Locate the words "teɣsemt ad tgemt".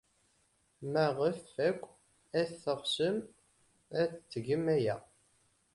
2.63-4.69